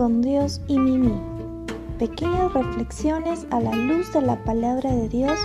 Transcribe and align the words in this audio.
con 0.00 0.22
Dios 0.22 0.62
y 0.66 0.78
Mimi. 0.78 1.12
Pequeñas 1.98 2.54
reflexiones 2.54 3.46
a 3.50 3.60
la 3.60 3.72
luz 3.72 4.10
de 4.14 4.22
la 4.22 4.42
palabra 4.44 4.90
de 4.90 5.10
Dios 5.10 5.38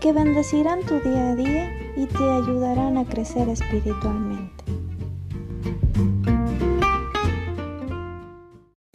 que 0.00 0.14
bendecirán 0.14 0.80
tu 0.86 0.98
día 1.00 1.32
a 1.32 1.36
día 1.36 1.68
y 1.98 2.06
te 2.06 2.24
ayudarán 2.24 2.96
a 2.96 3.04
crecer 3.04 3.50
espiritualmente. 3.50 4.64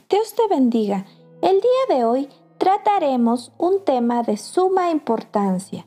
Dios 0.09 0.33
te 0.33 0.47
bendiga. 0.49 1.05
El 1.43 1.61
día 1.61 1.95
de 1.95 2.03
hoy 2.03 2.27
trataremos 2.57 3.51
un 3.59 3.85
tema 3.85 4.23
de 4.23 4.37
suma 4.37 4.89
importancia. 4.89 5.85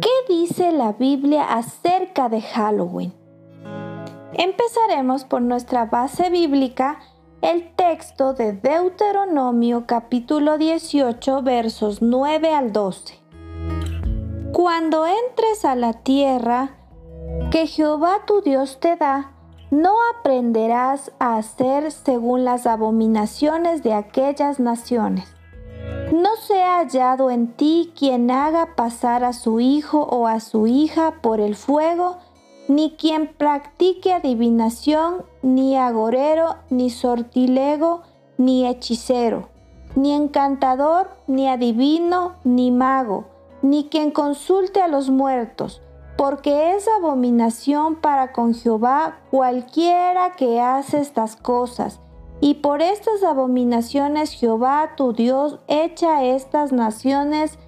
¿Qué 0.00 0.34
dice 0.34 0.72
la 0.72 0.94
Biblia 0.94 1.44
acerca 1.44 2.28
de 2.28 2.40
Halloween? 2.42 3.12
Empezaremos 4.32 5.24
por 5.24 5.40
nuestra 5.40 5.84
base 5.84 6.30
bíblica, 6.30 6.98
el 7.42 7.74
texto 7.74 8.34
de 8.34 8.52
Deuteronomio 8.52 9.84
capítulo 9.86 10.58
18 10.58 11.42
versos 11.42 12.02
9 12.02 12.54
al 12.54 12.72
12. 12.72 13.14
Cuando 14.52 15.06
entres 15.06 15.64
a 15.64 15.74
la 15.74 15.94
tierra 15.94 16.76
que 17.50 17.66
Jehová 17.66 18.26
tu 18.26 18.42
Dios 18.42 18.78
te 18.78 18.96
da, 18.96 19.32
no 19.70 19.94
aprenderás 20.14 21.12
a 21.18 21.38
hacer 21.38 21.90
según 21.92 22.44
las 22.44 22.66
abominaciones 22.66 23.82
de 23.82 23.94
aquellas 23.94 24.60
naciones. 24.60 25.34
No 26.12 26.36
sea 26.36 26.80
hallado 26.80 27.30
en 27.30 27.54
ti 27.54 27.94
quien 27.96 28.30
haga 28.30 28.74
pasar 28.76 29.24
a 29.24 29.32
su 29.32 29.60
hijo 29.60 30.02
o 30.02 30.26
a 30.26 30.40
su 30.40 30.66
hija 30.66 31.22
por 31.22 31.40
el 31.40 31.56
fuego, 31.56 32.18
ni 32.68 32.96
quien 32.96 33.32
practique 33.32 34.12
adivinación, 34.12 35.24
ni 35.42 35.76
agorero, 35.76 36.56
ni 36.70 36.90
sortilego, 36.90 38.02
ni 38.38 38.66
hechicero, 38.66 39.48
ni 39.96 40.12
encantador, 40.12 41.10
ni 41.26 41.48
adivino, 41.48 42.34
ni 42.44 42.70
mago, 42.70 43.24
ni 43.62 43.88
quien 43.88 44.10
consulte 44.10 44.80
a 44.80 44.88
los 44.88 45.10
muertos, 45.10 45.82
porque 46.16 46.74
es 46.74 46.86
abominación 46.88 47.96
para 47.96 48.32
con 48.32 48.54
Jehová 48.54 49.18
cualquiera 49.30 50.32
que 50.32 50.60
hace 50.60 51.00
estas 51.00 51.36
cosas. 51.36 52.00
Y 52.42 52.54
por 52.54 52.80
estas 52.80 53.22
abominaciones 53.22 54.32
Jehová 54.32 54.92
tu 54.96 55.12
Dios 55.12 55.58
echa 55.68 56.24
estas 56.24 56.72
naciones 56.72 57.58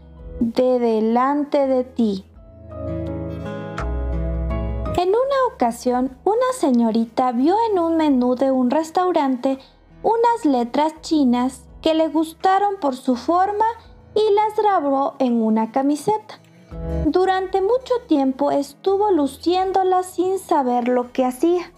de 0.41 0.79
delante 0.79 1.67
de 1.67 1.85
ti. 1.85 2.25
En 5.03 5.09
una 5.09 5.53
ocasión, 5.53 6.17
una 6.23 6.53
señorita 6.57 7.33
vio 7.33 7.57
en 7.69 7.81
un 7.81 7.97
menú 7.97 8.37
de 8.37 8.53
un 8.53 8.71
restaurante 8.71 9.59
unas 10.05 10.45
letras 10.45 10.95
chinas 11.01 11.65
que 11.81 11.93
le 11.93 12.07
gustaron 12.07 12.77
por 12.81 12.95
su 12.95 13.17
forma 13.17 13.65
y 14.15 14.21
las 14.33 14.57
grabó 14.57 15.17
en 15.19 15.43
una 15.43 15.73
camiseta. 15.73 16.39
Durante 17.05 17.61
mucho 17.61 17.95
tiempo 18.07 18.53
estuvo 18.53 19.11
luciéndolas 19.11 20.07
sin 20.07 20.39
saber 20.39 20.87
lo 20.87 21.11
que 21.11 21.25
hacía, 21.25 21.73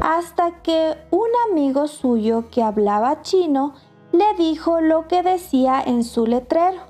hasta 0.00 0.62
que 0.62 0.96
un 1.10 1.28
amigo 1.50 1.88
suyo 1.88 2.48
que 2.50 2.62
hablaba 2.62 3.20
chino 3.20 3.74
le 4.12 4.32
dijo 4.38 4.80
lo 4.80 5.08
que 5.08 5.22
decía 5.22 5.82
en 5.84 6.04
su 6.04 6.26
letrero. 6.26 6.80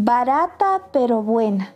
Barata 0.00 0.88
pero 0.90 1.22
buena. 1.22 1.72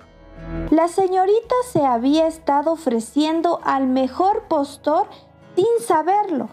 La 0.70 0.89
señorita 0.89 1.55
se 1.70 1.84
había 1.84 2.27
estado 2.27 2.73
ofreciendo 2.73 3.61
al 3.65 3.87
mejor 3.87 4.48
postor 4.48 5.06
sin 5.56 5.87
saberlo. 5.87 6.48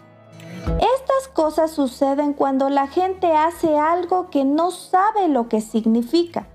Estas 0.66 1.28
cosas 1.32 1.70
suceden 1.70 2.32
cuando 2.32 2.68
la 2.68 2.86
gente 2.86 3.32
hace 3.32 3.78
algo 3.78 4.28
que 4.30 4.44
no 4.44 4.70
sabe 4.70 5.28
lo 5.28 5.48
que 5.48 5.60
significa. 5.60 6.46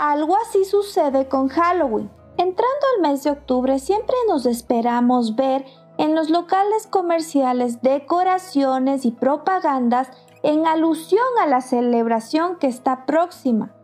Algo 0.00 0.36
así 0.36 0.64
sucede 0.64 1.28
con 1.28 1.48
Halloween. 1.48 2.10
Entrando 2.36 2.86
al 2.96 3.02
mes 3.02 3.22
de 3.22 3.30
octubre 3.30 3.78
siempre 3.78 4.16
nos 4.28 4.46
esperamos 4.46 5.36
ver 5.36 5.66
en 5.98 6.14
los 6.14 6.30
locales 6.30 6.86
comerciales 6.86 7.82
decoraciones 7.82 9.04
y 9.04 9.10
propagandas 9.10 10.08
en 10.42 10.66
alusión 10.66 11.26
a 11.42 11.46
la 11.46 11.60
celebración 11.60 12.56
que 12.56 12.66
está 12.66 13.04
próxima. 13.04 13.74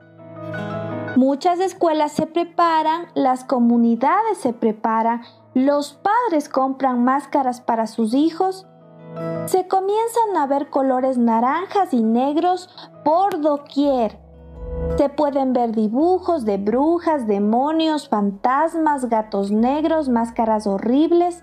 Muchas 1.16 1.60
escuelas 1.60 2.12
se 2.12 2.26
preparan, 2.26 3.06
las 3.14 3.42
comunidades 3.42 4.36
se 4.36 4.52
preparan, 4.52 5.22
los 5.54 5.94
padres 5.94 6.50
compran 6.50 7.04
máscaras 7.04 7.62
para 7.62 7.86
sus 7.86 8.12
hijos. 8.12 8.66
Se 9.46 9.66
comienzan 9.66 10.36
a 10.36 10.46
ver 10.46 10.68
colores 10.68 11.16
naranjas 11.16 11.94
y 11.94 12.02
negros 12.02 12.68
por 13.02 13.40
doquier. 13.40 14.18
Se 14.98 15.08
pueden 15.08 15.54
ver 15.54 15.72
dibujos 15.72 16.44
de 16.44 16.58
brujas, 16.58 17.26
demonios, 17.26 18.10
fantasmas, 18.10 19.08
gatos 19.08 19.50
negros, 19.50 20.10
máscaras 20.10 20.66
horribles. 20.66 21.42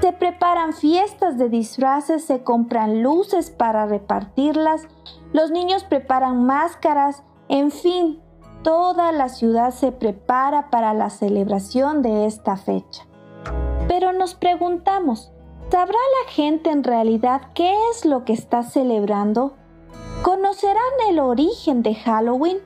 Se 0.00 0.12
preparan 0.12 0.72
fiestas 0.72 1.38
de 1.38 1.48
disfraces, 1.48 2.24
se 2.24 2.42
compran 2.42 3.04
luces 3.04 3.50
para 3.50 3.86
repartirlas, 3.86 4.88
los 5.32 5.52
niños 5.52 5.84
preparan 5.84 6.44
máscaras, 6.44 7.22
en 7.48 7.70
fin, 7.70 8.21
toda 8.62 9.12
la 9.12 9.28
ciudad 9.28 9.72
se 9.72 9.92
prepara 9.92 10.70
para 10.70 10.94
la 10.94 11.10
celebración 11.10 12.02
de 12.02 12.26
esta 12.26 12.56
fecha. 12.56 13.06
Pero 13.88 14.12
nos 14.12 14.34
preguntamos, 14.34 15.32
¿sabrá 15.70 15.98
la 16.24 16.30
gente 16.30 16.70
en 16.70 16.84
realidad 16.84 17.42
qué 17.54 17.74
es 17.90 18.04
lo 18.04 18.24
que 18.24 18.32
está 18.32 18.62
celebrando? 18.62 19.54
¿Conocerán 20.22 20.76
el 21.08 21.18
origen 21.18 21.82
de 21.82 21.94
Halloween? 21.94 22.58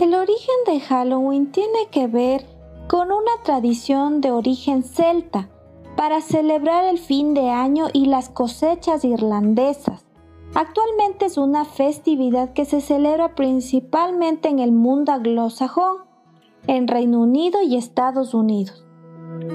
El 0.00 0.14
origen 0.14 0.56
de 0.66 0.80
Halloween 0.80 1.52
tiene 1.52 1.88
que 1.90 2.06
ver 2.06 2.46
con 2.88 3.12
una 3.12 3.32
tradición 3.44 4.20
de 4.20 4.30
origen 4.32 4.82
celta 4.82 5.50
para 5.96 6.20
celebrar 6.20 6.84
el 6.84 6.98
fin 6.98 7.34
de 7.34 7.50
año 7.50 7.88
y 7.92 8.06
las 8.06 8.28
cosechas 8.28 9.04
irlandesas. 9.04 10.07
Actualmente 10.54 11.26
es 11.26 11.36
una 11.36 11.64
festividad 11.64 12.52
que 12.52 12.64
se 12.64 12.80
celebra 12.80 13.34
principalmente 13.34 14.48
en 14.48 14.58
el 14.58 14.72
mundo 14.72 15.12
anglosajón, 15.12 15.98
en 16.66 16.88
Reino 16.88 17.20
Unido 17.20 17.62
y 17.62 17.76
Estados 17.76 18.34
Unidos, 18.34 18.84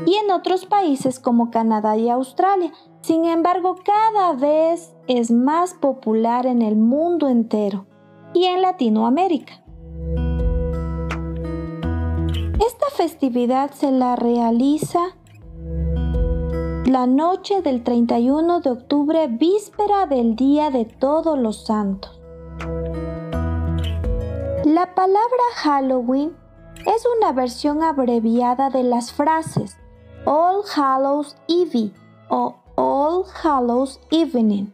y 0.05 0.15
en 0.15 0.31
otros 0.31 0.65
países 0.65 1.19
como 1.19 1.51
Canadá 1.51 1.97
y 1.97 2.09
Australia. 2.09 2.71
Sin 3.01 3.25
embargo, 3.25 3.75
cada 3.83 4.33
vez 4.33 4.95
es 5.07 5.31
más 5.31 5.73
popular 5.73 6.45
en 6.45 6.61
el 6.61 6.75
mundo 6.75 7.27
entero 7.27 7.85
y 8.33 8.45
en 8.45 8.61
Latinoamérica. 8.61 9.63
Esta 12.65 12.85
festividad 12.95 13.71
se 13.71 13.91
la 13.91 14.15
realiza 14.15 15.17
la 16.85 17.07
noche 17.07 17.61
del 17.61 17.81
31 17.83 18.59
de 18.59 18.71
octubre, 18.71 19.27
víspera 19.27 20.05
del 20.05 20.35
Día 20.35 20.69
de 20.69 20.83
Todos 20.83 21.39
los 21.39 21.65
Santos. 21.65 22.19
La 24.65 24.93
palabra 24.93 25.43
Halloween 25.55 26.35
es 26.85 27.03
una 27.17 27.31
versión 27.31 27.83
abreviada 27.83 28.69
de 28.69 28.83
las 28.83 29.13
frases 29.13 29.77
All 30.25 30.63
Hallows 30.75 31.37
Eve 31.47 31.93
o 32.29 32.55
All 32.75 33.23
Hallows 33.41 34.01
Evening, 34.11 34.73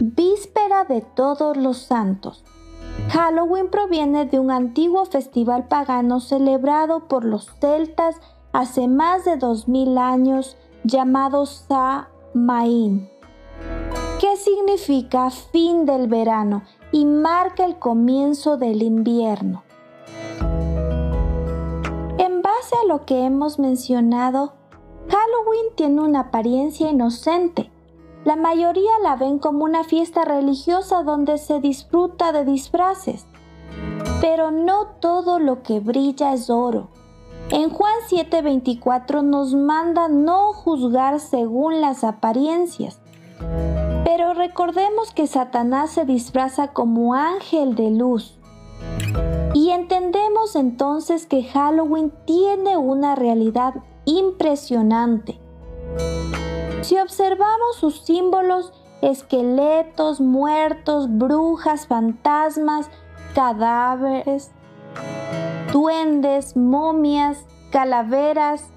víspera 0.00 0.84
de 0.84 1.00
todos 1.00 1.56
los 1.56 1.78
santos. 1.78 2.44
Halloween 3.10 3.68
proviene 3.68 4.26
de 4.26 4.38
un 4.38 4.52
antiguo 4.52 5.04
festival 5.06 5.66
pagano 5.66 6.20
celebrado 6.20 7.08
por 7.08 7.24
los 7.24 7.50
celtas 7.60 8.16
hace 8.52 8.86
más 8.86 9.24
de 9.24 9.36
2000 9.36 9.98
años 9.98 10.56
llamado 10.88 11.44
Samaín, 11.44 13.10
que 14.18 14.36
significa 14.36 15.30
fin 15.30 15.84
del 15.84 16.08
verano 16.08 16.62
y 16.90 17.04
marca 17.04 17.64
el 17.64 17.78
comienzo 17.78 18.56
del 18.56 18.82
invierno. 18.82 19.62
En 22.18 22.42
base 22.42 22.74
a 22.82 22.86
lo 22.86 23.04
que 23.04 23.24
hemos 23.24 23.58
mencionado, 23.58 24.54
Halloween 25.08 25.74
tiene 25.76 26.00
una 26.00 26.20
apariencia 26.20 26.90
inocente. 26.90 27.70
La 28.24 28.36
mayoría 28.36 28.92
la 29.02 29.16
ven 29.16 29.38
como 29.38 29.64
una 29.64 29.84
fiesta 29.84 30.24
religiosa 30.24 31.02
donde 31.02 31.38
se 31.38 31.60
disfruta 31.60 32.32
de 32.32 32.44
disfraces. 32.44 33.26
Pero 34.20 34.50
no 34.50 34.86
todo 35.00 35.38
lo 35.38 35.62
que 35.62 35.80
brilla 35.80 36.32
es 36.32 36.50
oro. 36.50 36.88
En 37.50 37.70
Juan 37.70 37.94
7:24 38.08 39.22
nos 39.22 39.54
manda 39.54 40.08
no 40.08 40.52
juzgar 40.52 41.18
según 41.18 41.80
las 41.80 42.04
apariencias. 42.04 43.00
Pero 44.04 44.34
recordemos 44.34 45.12
que 45.14 45.26
Satanás 45.26 45.90
se 45.90 46.04
disfraza 46.04 46.68
como 46.68 47.14
ángel 47.14 47.74
de 47.74 47.90
luz. 47.90 48.38
Y 49.54 49.70
entendemos 49.70 50.56
entonces 50.56 51.26
que 51.26 51.44
Halloween 51.44 52.12
tiene 52.26 52.76
una 52.76 53.14
realidad 53.14 53.74
impresionante. 54.04 55.40
Si 56.82 56.98
observamos 56.98 57.76
sus 57.80 58.02
símbolos, 58.02 58.72
esqueletos, 59.00 60.20
muertos, 60.20 61.08
brujas, 61.10 61.86
fantasmas, 61.86 62.90
cadáveres, 63.34 64.52
duendes, 65.72 66.56
momias, 66.56 67.46
calaveras, 67.70 68.70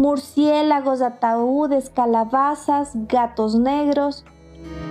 murciélagos, 0.00 1.02
ataúdes, 1.02 1.90
calabazas, 1.90 2.92
gatos 3.08 3.54
negros. 3.56 4.24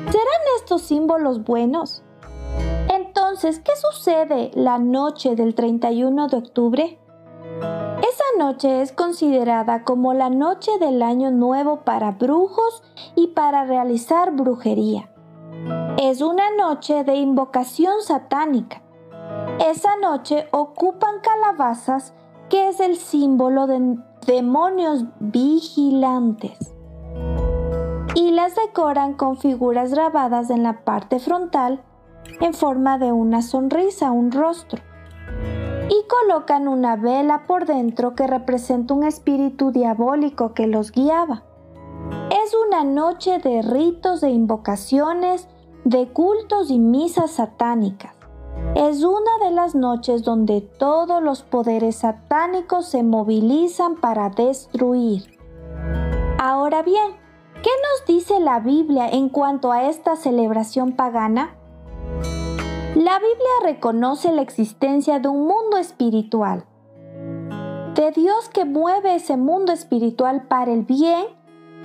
¿Serán 0.06 0.42
estos 0.58 0.82
símbolos 0.84 1.44
buenos? 1.44 2.04
Entonces, 2.90 3.60
¿qué 3.60 3.72
sucede 3.76 4.52
la 4.54 4.78
noche 4.78 5.36
del 5.36 5.56
31 5.56 6.28
de 6.28 6.38
octubre? 6.38 7.00
Esa 8.00 8.24
noche 8.38 8.82
es 8.82 8.92
considerada 8.92 9.84
como 9.84 10.14
la 10.14 10.30
noche 10.30 10.72
del 10.80 11.02
año 11.02 11.32
nuevo 11.32 11.82
para 11.82 12.12
brujos 12.12 12.84
y 13.16 13.28
para 13.28 13.66
realizar 13.66 14.32
brujería. 14.32 15.10
Es 16.02 16.22
una 16.22 16.56
noche 16.56 17.04
de 17.04 17.16
invocación 17.16 18.02
satánica. 18.02 18.85
Esa 19.60 19.96
noche 20.02 20.48
ocupan 20.52 21.22
calabazas, 21.22 22.14
que 22.50 22.68
es 22.68 22.82
el 22.82 22.98
símbolo 22.98 23.68
de 23.68 23.98
demonios 24.28 25.06
vigilantes. 25.20 26.74
Y 28.16 28.32
las 28.32 28.56
decoran 28.56 29.14
con 29.14 29.38
figuras 29.38 29.94
grabadas 29.94 30.50
en 30.50 30.64
la 30.64 30.84
parte 30.84 31.20
frontal 31.20 31.82
en 32.42 32.54
forma 32.54 32.98
de 32.98 33.14
una 33.14 33.42
sonrisa, 33.42 34.12
un 34.12 34.32
rostro. 34.32 34.82
Y 35.90 36.06
colocan 36.08 36.68
una 36.68 36.98
vela 36.98 37.44
por 37.48 37.66
dentro 37.66 38.14
que 38.14 38.28
representa 38.28 38.94
un 38.94 39.06
espíritu 39.06 39.72
diabólico 39.72 40.54
que 40.54 40.68
los 40.68 40.92
guiaba. 40.92 41.44
Es 42.30 42.54
una 42.68 42.84
noche 42.84 43.40
de 43.40 43.62
ritos, 43.62 44.20
de 44.20 44.32
invocaciones, 44.32 45.48
de 45.86 46.12
cultos 46.12 46.72
y 46.72 46.80
misas 46.80 47.32
satánicas. 47.32 48.15
Es 48.76 49.06
una 49.06 49.38
de 49.42 49.52
las 49.52 49.74
noches 49.74 50.24
donde 50.24 50.60
todos 50.60 51.24
los 51.24 51.44
poderes 51.44 51.96
satánicos 51.96 52.86
se 52.86 53.04
movilizan 53.04 53.96
para 53.96 54.30
destruir. 54.30 55.40
Ahora 56.38 56.84
bien, 56.84 57.14
¿qué 57.64 57.70
nos 57.70 58.06
dice 58.06 58.42
la 58.42 58.60
Biblia 58.60 59.08
en 59.08 59.30
cuanto 59.30 59.72
a 59.72 59.86
esta 59.88 60.18
celebración 60.18 60.92
pagana? 60.92 61.56
La 62.96 63.18
Biblia 63.20 63.56
reconoce 63.64 64.34
la 64.34 64.42
existencia 64.42 65.20
de 65.20 65.30
un 65.30 65.48
mundo 65.48 65.78
espiritual, 65.78 66.66
de 67.96 68.12
Dios 68.12 68.50
que 68.50 68.66
mueve 68.66 69.16
ese 69.16 69.38
mundo 69.38 69.72
espiritual 69.72 70.50
para 70.50 70.74
el 70.74 70.84
bien, 70.84 71.28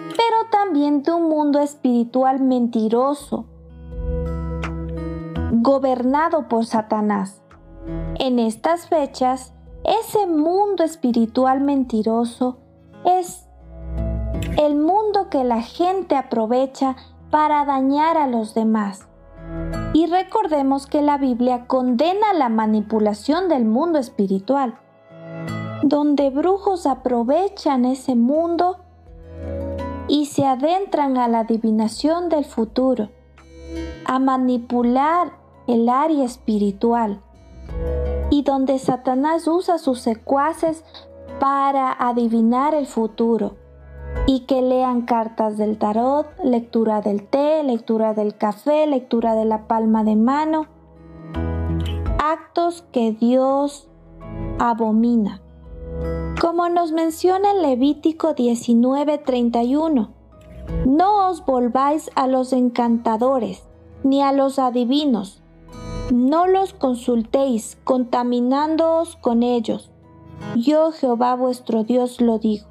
pero 0.08 0.50
también 0.50 1.04
de 1.04 1.12
un 1.12 1.28
mundo 1.28 1.60
espiritual 1.60 2.40
mentiroso, 2.40 3.46
gobernado 5.62 6.48
por 6.48 6.64
Satanás. 6.64 7.42
En 8.18 8.38
estas 8.38 8.88
fechas, 8.88 9.52
ese 9.84 10.26
mundo 10.26 10.84
espiritual 10.84 11.60
mentiroso 11.60 12.58
es 13.04 13.46
el 14.58 14.76
mundo 14.76 15.28
que 15.28 15.44
la 15.44 15.60
gente 15.60 16.16
aprovecha 16.16 16.96
para 17.30 17.64
dañar 17.64 18.16
a 18.16 18.26
los 18.26 18.54
demás. 18.54 19.06
Y 19.92 20.06
recordemos 20.06 20.86
que 20.86 21.02
la 21.02 21.18
Biblia 21.18 21.66
condena 21.66 22.32
la 22.32 22.48
manipulación 22.48 23.48
del 23.48 23.64
mundo 23.64 23.98
espiritual, 23.98 24.78
donde 25.82 26.30
brujos 26.30 26.86
aprovechan 26.86 27.84
ese 27.84 28.14
mundo 28.14 28.78
y 30.08 30.26
se 30.26 30.46
adentran 30.46 31.18
a 31.18 31.28
la 31.28 31.40
adivinación 31.40 32.28
del 32.28 32.44
futuro, 32.44 33.10
a 34.06 34.18
manipular 34.18 35.39
el 35.72 35.88
área 35.88 36.24
espiritual 36.24 37.22
y 38.30 38.42
donde 38.42 38.78
Satanás 38.78 39.46
usa 39.48 39.78
sus 39.78 40.00
secuaces 40.00 40.84
para 41.38 41.92
adivinar 41.92 42.74
el 42.74 42.86
futuro 42.86 43.56
y 44.26 44.40
que 44.40 44.62
lean 44.62 45.02
cartas 45.02 45.56
del 45.56 45.78
tarot, 45.78 46.26
lectura 46.44 47.00
del 47.00 47.26
té, 47.26 47.62
lectura 47.62 48.14
del 48.14 48.36
café, 48.36 48.86
lectura 48.86 49.34
de 49.34 49.44
la 49.44 49.66
palma 49.66 50.04
de 50.04 50.16
mano, 50.16 50.66
actos 52.18 52.84
que 52.92 53.12
Dios 53.12 53.88
abomina. 54.58 55.40
Como 56.40 56.68
nos 56.68 56.92
menciona 56.92 57.50
en 57.50 57.62
Levítico 57.62 58.34
19:31, 58.34 60.10
no 60.86 61.28
os 61.28 61.44
volváis 61.44 62.10
a 62.14 62.26
los 62.26 62.52
encantadores, 62.52 63.64
ni 64.02 64.22
a 64.22 64.32
los 64.32 64.58
adivinos, 64.58 65.42
no 66.12 66.46
los 66.46 66.72
consultéis, 66.74 67.78
contaminándoos 67.84 69.16
con 69.16 69.42
ellos. 69.42 69.90
Yo 70.56 70.92
Jehová 70.92 71.34
vuestro 71.34 71.84
Dios 71.84 72.20
lo 72.20 72.38
digo. 72.38 72.66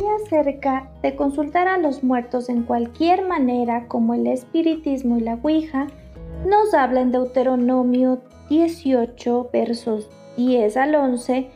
Y 0.00 0.24
acerca 0.24 0.90
de 1.02 1.14
consultar 1.14 1.68
a 1.68 1.78
los 1.78 2.02
muertos 2.02 2.48
en 2.48 2.62
cualquier 2.62 3.26
manera, 3.26 3.86
como 3.86 4.14
el 4.14 4.26
espiritismo 4.26 5.18
y 5.18 5.20
la 5.20 5.38
Ouija, 5.42 5.86
nos 6.46 6.74
habla 6.74 7.00
en 7.00 7.12
Deuteronomio 7.12 8.20
18, 8.48 9.50
versos 9.52 10.08
10 10.36 10.76
al 10.76 10.94
11, 10.94 11.50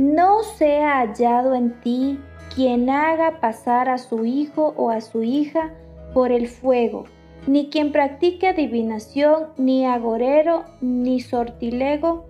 no 0.00 0.42
sea 0.42 0.98
hallado 1.00 1.54
en 1.54 1.80
ti 1.80 2.18
quien 2.54 2.90
haga 2.90 3.40
pasar 3.40 3.88
a 3.88 3.98
su 3.98 4.24
hijo 4.24 4.74
o 4.76 4.90
a 4.90 5.00
su 5.00 5.22
hija 5.22 5.72
por 6.14 6.32
el 6.32 6.48
fuego, 6.48 7.04
ni 7.46 7.68
quien 7.68 7.92
practique 7.92 8.48
adivinación, 8.48 9.48
ni 9.58 9.84
agorero, 9.84 10.64
ni 10.80 11.20
sortilego, 11.20 12.24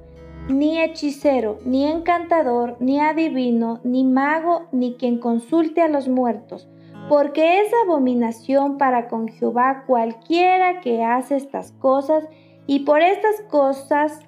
ni 0.49 0.81
hechicero, 0.81 1.59
ni 1.65 1.87
encantador, 1.87 2.77
ni 2.81 2.99
adivino, 3.01 3.81
ni 3.85 4.05
mago, 4.05 4.63
ni 4.73 4.95
quien 4.95 5.19
consulte 5.19 5.83
a 5.83 5.89
los 5.89 6.09
muertos, 6.09 6.69
porque 7.09 7.61
es 7.61 7.69
abominación 7.85 8.79
para 8.79 9.09
con 9.09 9.29
Jehová 9.29 9.85
cualquiera 9.87 10.81
que 10.81 11.05
hace 11.05 11.37
estas 11.37 11.73
cosas, 11.73 12.27
y 12.67 12.81
por 12.81 13.03
estas 13.03 13.43
cosas 13.51 14.21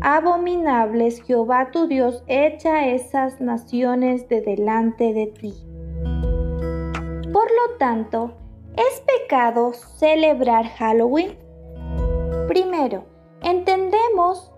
abominables 0.00 1.22
Jehová 1.22 1.70
tu 1.70 1.86
Dios 1.86 2.24
echa 2.26 2.88
esas 2.88 3.40
naciones 3.40 4.28
de 4.28 4.40
delante 4.40 5.12
de 5.12 5.26
ti. 5.26 5.54
Por 7.32 7.44
lo 7.44 7.76
tanto, 7.78 8.34
¿Es 8.76 9.02
pecado 9.02 9.74
celebrar 9.74 10.66
Halloween? 10.66 11.36
Primero, 12.48 13.04
entendemos 13.42 14.50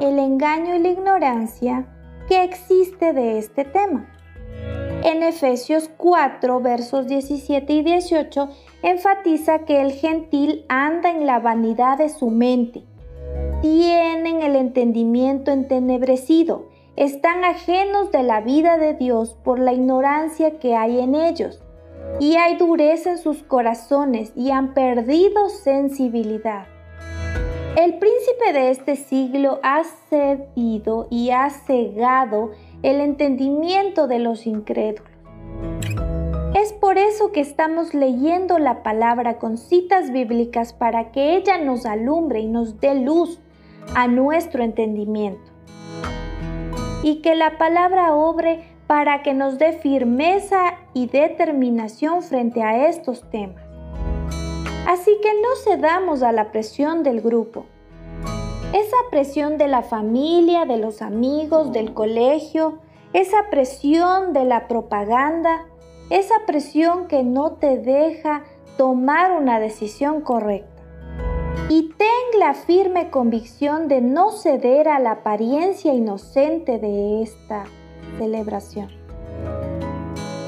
el 0.00 0.18
engaño 0.18 0.76
y 0.76 0.78
la 0.78 0.88
ignorancia 0.88 1.86
que 2.28 2.42
existe 2.42 3.12
de 3.12 3.36
este 3.36 3.66
tema. 3.66 4.10
En 5.04 5.22
Efesios 5.22 5.90
4, 5.98 6.60
versos 6.60 7.08
17 7.08 7.70
y 7.70 7.82
18, 7.82 8.48
enfatiza 8.82 9.66
que 9.66 9.82
el 9.82 9.92
gentil 9.92 10.64
anda 10.70 11.10
en 11.10 11.26
la 11.26 11.40
vanidad 11.40 11.98
de 11.98 12.08
su 12.08 12.30
mente. 12.30 12.84
Tienen 13.60 14.40
el 14.40 14.56
entendimiento 14.56 15.50
entenebrecido, 15.50 16.70
están 16.96 17.44
ajenos 17.44 18.12
de 18.12 18.22
la 18.22 18.40
vida 18.40 18.78
de 18.78 18.94
Dios 18.94 19.36
por 19.44 19.58
la 19.58 19.74
ignorancia 19.74 20.58
que 20.58 20.74
hay 20.74 21.00
en 21.00 21.14
ellos 21.14 21.62
y 22.18 22.36
hay 22.36 22.56
dureza 22.56 23.10
en 23.10 23.18
sus 23.18 23.42
corazones 23.42 24.32
y 24.34 24.50
han 24.50 24.74
perdido 24.74 25.48
sensibilidad. 25.48 26.66
El 27.76 27.98
príncipe 27.98 28.52
de 28.52 28.70
este 28.70 28.96
siglo 28.96 29.60
ha 29.62 29.84
cedido 29.84 31.06
y 31.10 31.30
ha 31.30 31.48
cegado 31.50 32.50
el 32.82 33.00
entendimiento 33.00 34.08
de 34.08 34.18
los 34.18 34.46
incrédulos. 34.46 35.10
Es 36.54 36.72
por 36.72 36.98
eso 36.98 37.30
que 37.30 37.40
estamos 37.40 37.94
leyendo 37.94 38.58
la 38.58 38.82
palabra 38.82 39.38
con 39.38 39.56
citas 39.56 40.10
bíblicas 40.10 40.72
para 40.72 41.12
que 41.12 41.36
ella 41.36 41.58
nos 41.58 41.86
alumbre 41.86 42.40
y 42.40 42.48
nos 42.48 42.80
dé 42.80 42.96
luz 42.96 43.38
a 43.94 44.08
nuestro 44.08 44.64
entendimiento. 44.64 45.52
Y 47.02 47.22
que 47.22 47.34
la 47.34 47.56
palabra 47.56 48.14
obre 48.14 48.64
para 48.90 49.22
que 49.22 49.34
nos 49.34 49.56
dé 49.56 49.74
firmeza 49.74 50.74
y 50.94 51.06
determinación 51.06 52.24
frente 52.24 52.64
a 52.64 52.88
estos 52.88 53.22
temas. 53.30 53.62
Así 54.84 55.16
que 55.22 55.32
no 55.40 55.48
cedamos 55.62 56.24
a 56.24 56.32
la 56.32 56.50
presión 56.50 57.04
del 57.04 57.20
grupo. 57.20 57.66
Esa 58.72 58.96
presión 59.12 59.58
de 59.58 59.68
la 59.68 59.82
familia, 59.82 60.64
de 60.64 60.76
los 60.76 61.02
amigos, 61.02 61.70
del 61.70 61.94
colegio, 61.94 62.80
esa 63.12 63.48
presión 63.48 64.32
de 64.32 64.44
la 64.44 64.66
propaganda, 64.66 65.66
esa 66.10 66.44
presión 66.44 67.06
que 67.06 67.22
no 67.22 67.52
te 67.52 67.78
deja 67.78 68.42
tomar 68.76 69.40
una 69.40 69.60
decisión 69.60 70.20
correcta. 70.20 70.82
Y 71.68 71.92
ten 71.96 72.40
la 72.40 72.54
firme 72.54 73.08
convicción 73.10 73.86
de 73.86 74.00
no 74.00 74.32
ceder 74.32 74.88
a 74.88 74.98
la 74.98 75.12
apariencia 75.12 75.94
inocente 75.94 76.80
de 76.80 77.22
esta 77.22 77.66
celebración. 78.18 78.88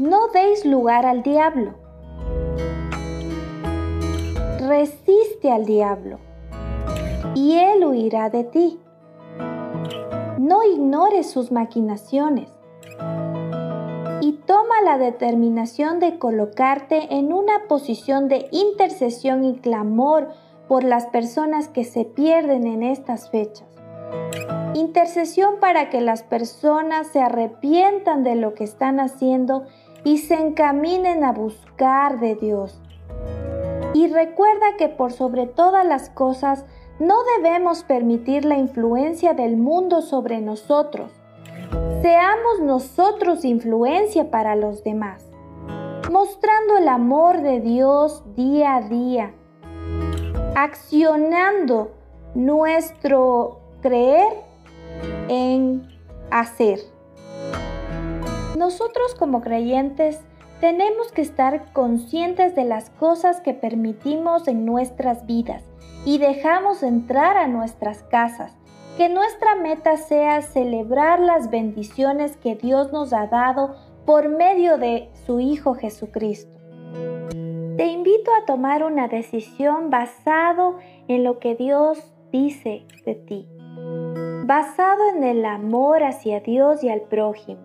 No 0.00 0.28
deis 0.28 0.64
lugar 0.64 1.06
al 1.06 1.22
diablo. 1.22 1.74
Resiste 4.60 5.50
al 5.50 5.64
diablo 5.64 6.18
y 7.34 7.58
él 7.58 7.84
huirá 7.84 8.30
de 8.30 8.44
ti. 8.44 8.80
No 10.38 10.64
ignores 10.64 11.30
sus 11.30 11.52
maquinaciones 11.52 12.48
y 14.20 14.32
toma 14.46 14.80
la 14.84 14.98
determinación 14.98 15.98
de 15.98 16.18
colocarte 16.18 17.14
en 17.14 17.32
una 17.32 17.66
posición 17.68 18.28
de 18.28 18.48
intercesión 18.50 19.44
y 19.44 19.56
clamor 19.56 20.28
por 20.68 20.84
las 20.84 21.06
personas 21.06 21.68
que 21.68 21.84
se 21.84 22.04
pierden 22.04 22.66
en 22.66 22.82
estas 22.82 23.30
fechas. 23.30 23.68
Intercesión 24.74 25.56
para 25.60 25.90
que 25.90 26.00
las 26.00 26.22
personas 26.22 27.06
se 27.08 27.20
arrepientan 27.20 28.24
de 28.24 28.36
lo 28.36 28.54
que 28.54 28.64
están 28.64 29.00
haciendo 29.00 29.64
y 30.02 30.18
se 30.18 30.34
encaminen 30.34 31.24
a 31.24 31.32
buscar 31.32 32.20
de 32.20 32.36
Dios. 32.36 32.80
Y 33.92 34.08
recuerda 34.08 34.76
que 34.78 34.88
por 34.88 35.12
sobre 35.12 35.46
todas 35.46 35.84
las 35.84 36.08
cosas 36.08 36.64
no 36.98 37.16
debemos 37.36 37.82
permitir 37.84 38.46
la 38.46 38.56
influencia 38.56 39.34
del 39.34 39.58
mundo 39.58 40.00
sobre 40.00 40.40
nosotros. 40.40 41.10
Seamos 42.00 42.60
nosotros 42.60 43.44
influencia 43.44 44.30
para 44.30 44.56
los 44.56 44.82
demás, 44.84 45.28
mostrando 46.10 46.78
el 46.78 46.88
amor 46.88 47.42
de 47.42 47.60
Dios 47.60 48.24
día 48.34 48.76
a 48.76 48.80
día, 48.80 49.34
accionando 50.54 51.92
nuestro 52.34 53.60
creer 53.82 54.51
en 55.28 55.88
hacer. 56.30 56.80
Nosotros 58.56 59.14
como 59.14 59.40
creyentes 59.40 60.20
tenemos 60.60 61.10
que 61.10 61.22
estar 61.22 61.72
conscientes 61.72 62.54
de 62.54 62.64
las 62.64 62.90
cosas 62.90 63.40
que 63.40 63.54
permitimos 63.54 64.46
en 64.46 64.64
nuestras 64.64 65.26
vidas 65.26 65.64
y 66.04 66.18
dejamos 66.18 66.82
entrar 66.82 67.36
a 67.36 67.48
nuestras 67.48 68.02
casas. 68.04 68.52
Que 68.96 69.08
nuestra 69.08 69.54
meta 69.54 69.96
sea 69.96 70.42
celebrar 70.42 71.18
las 71.18 71.50
bendiciones 71.50 72.36
que 72.36 72.54
Dios 72.54 72.92
nos 72.92 73.12
ha 73.12 73.26
dado 73.26 73.74
por 74.04 74.28
medio 74.28 74.78
de 74.78 75.08
su 75.26 75.40
Hijo 75.40 75.74
Jesucristo. 75.74 76.58
Te 77.76 77.86
invito 77.86 78.30
a 78.34 78.44
tomar 78.44 78.84
una 78.84 79.08
decisión 79.08 79.90
basado 79.90 80.76
en 81.08 81.24
lo 81.24 81.38
que 81.38 81.54
Dios 81.54 81.98
dice 82.30 82.84
de 83.06 83.14
ti, 83.14 83.48
basado 84.42 85.08
en 85.14 85.22
el 85.22 85.44
amor 85.44 86.02
hacia 86.02 86.40
Dios 86.40 86.82
y 86.82 86.88
al 86.88 87.02
prójimo. 87.02 87.60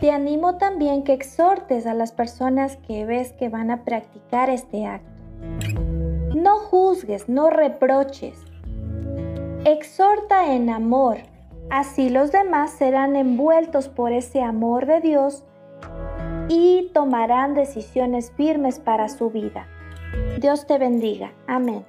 Te 0.00 0.10
animo 0.10 0.58
también 0.58 1.02
que 1.02 1.14
exhortes 1.14 1.86
a 1.86 1.94
las 1.94 2.12
personas 2.12 2.76
que 2.76 3.06
ves 3.06 3.32
que 3.32 3.48
van 3.48 3.70
a 3.70 3.84
practicar 3.84 4.50
este 4.50 4.86
acto. 4.86 5.08
No 6.34 6.58
juzgues, 6.58 7.28
no 7.28 7.48
reproches. 7.48 8.38
Exhorta 9.64 10.52
en 10.52 10.68
amor. 10.68 11.18
Así 11.70 12.10
los 12.10 12.30
demás 12.30 12.72
serán 12.72 13.16
envueltos 13.16 13.88
por 13.88 14.12
ese 14.12 14.42
amor 14.42 14.84
de 14.84 15.00
Dios 15.00 15.44
y 16.48 16.90
tomarán 16.92 17.54
decisiones 17.54 18.30
firmes 18.32 18.78
para 18.78 19.08
su 19.08 19.30
vida. 19.30 19.66
Dios 20.38 20.66
te 20.66 20.76
bendiga. 20.76 21.32
Amén. 21.46 21.86